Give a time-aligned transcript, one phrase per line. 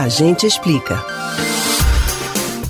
[0.00, 0.96] A gente explica.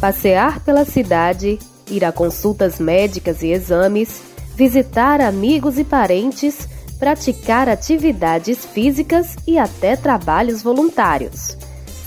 [0.00, 4.20] Passear pela cidade, ir a consultas médicas e exames,
[4.56, 11.56] visitar amigos e parentes, praticar atividades físicas e até trabalhos voluntários.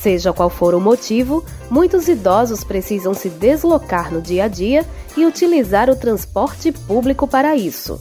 [0.01, 4.85] Seja qual for o motivo, muitos idosos precisam se deslocar no dia a dia
[5.15, 7.97] e utilizar o transporte público para isso.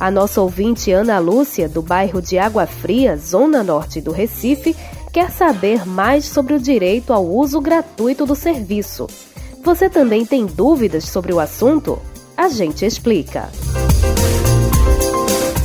[0.00, 4.74] A nossa ouvinte Ana Lúcia, do bairro de Água Fria, zona norte do Recife,
[5.14, 9.06] quer saber mais sobre o direito ao uso gratuito do serviço.
[9.62, 12.02] Você também tem dúvidas sobre o assunto?
[12.36, 13.48] A gente explica.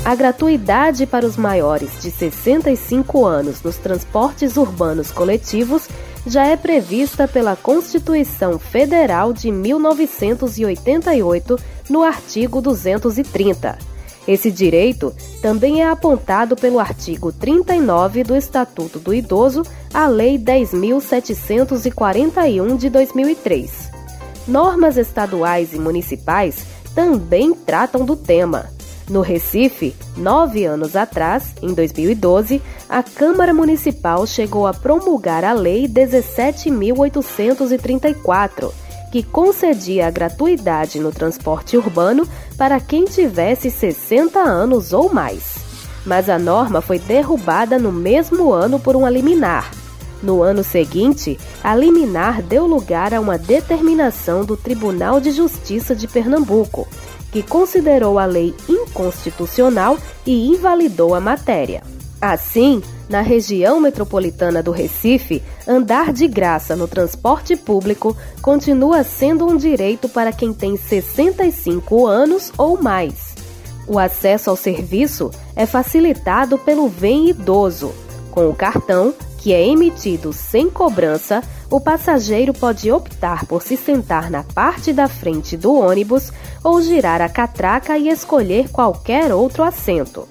[0.06, 5.90] A gratuidade para os maiores de 65 anos nos transportes urbanos coletivos
[6.28, 11.58] já é prevista pela Constituição Federal de 1988,
[11.90, 13.89] no artigo 230.
[14.30, 22.78] Esse direito também é apontado pelo artigo 39 do Estatuto do Idoso, a Lei 10.741
[22.78, 23.90] de 2003.
[24.48, 26.64] Normas estaduais e municipais
[26.94, 28.70] também tratam do tema.
[29.10, 35.88] No Recife, nove anos atrás, em 2012, a Câmara Municipal chegou a promulgar a Lei
[35.88, 38.72] 17.834,
[39.12, 45.56] que concedia a gratuidade no transporte urbano para quem tivesse 60 anos ou mais.
[46.06, 49.72] Mas a norma foi derrubada no mesmo ano por um liminar.
[50.22, 56.08] No ano seguinte, a liminar deu lugar a uma determinação do Tribunal de Justiça de
[56.08, 56.88] Pernambuco,
[57.32, 61.82] que considerou a lei inconstitucional e invalidou a matéria.
[62.20, 69.58] Assim, na região metropolitana do Recife, andar de graça no transporte público continua sendo um
[69.58, 73.36] direito para quem tem 65 anos ou mais.
[73.88, 77.92] O acesso ao serviço é facilitado pelo Vem Idoso.
[78.30, 84.30] Com o cartão, que é emitido sem cobrança, o passageiro pode optar por se sentar
[84.30, 86.32] na parte da frente do ônibus
[86.64, 90.28] ou girar a catraca e escolher qualquer outro assento.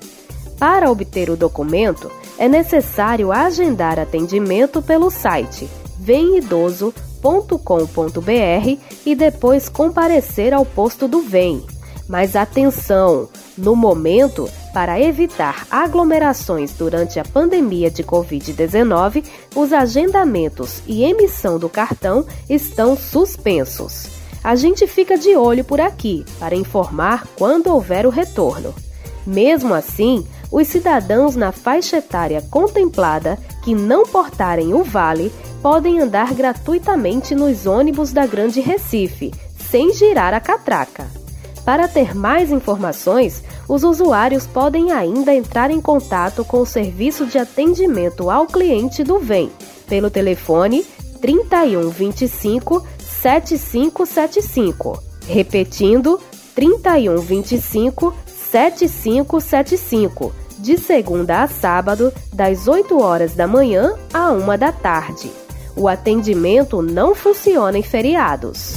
[0.58, 10.64] Para obter o documento, é necessário agendar atendimento pelo site vemidoso.com.br e depois comparecer ao
[10.64, 11.64] posto do Vem.
[12.08, 13.28] Mas atenção!
[13.56, 19.24] No momento, para evitar aglomerações durante a pandemia de Covid-19,
[19.54, 24.06] os agendamentos e emissão do cartão estão suspensos.
[24.42, 28.72] A gente fica de olho por aqui para informar quando houver o retorno.
[29.26, 35.32] Mesmo assim, os cidadãos na faixa etária contemplada que não portarem o vale
[35.62, 39.32] podem andar gratuitamente nos ônibus da Grande Recife,
[39.70, 41.06] sem girar a catraca.
[41.64, 47.36] Para ter mais informações, os usuários podem ainda entrar em contato com o serviço de
[47.36, 49.50] atendimento ao cliente do VEM
[49.86, 50.86] pelo telefone
[51.20, 52.86] 3125
[53.20, 55.02] 7575.
[55.26, 56.18] Repetindo,
[56.54, 58.14] 3125
[58.50, 65.30] 7575, de segunda a sábado, das 8 horas da manhã à 1 da tarde.
[65.76, 68.74] O atendimento não funciona em feriados.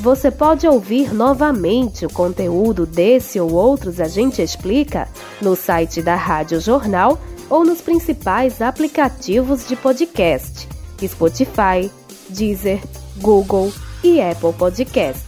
[0.00, 5.08] Você pode ouvir novamente o conteúdo desse ou outros A Gente Explica
[5.42, 7.18] no site da Rádio Jornal
[7.50, 10.66] ou nos principais aplicativos de podcast:
[11.04, 11.90] Spotify,
[12.30, 12.80] Deezer,
[13.20, 13.70] Google
[14.02, 15.27] e Apple Podcasts.